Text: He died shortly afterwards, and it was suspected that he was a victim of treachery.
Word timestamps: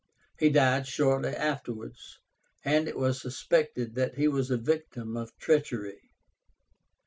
He 0.39 0.49
died 0.49 0.87
shortly 0.87 1.35
afterwards, 1.35 2.17
and 2.65 2.87
it 2.87 2.97
was 2.97 3.21
suspected 3.21 3.93
that 3.93 4.15
he 4.17 4.27
was 4.27 4.49
a 4.49 4.57
victim 4.57 5.15
of 5.15 5.37
treachery. 5.37 6.01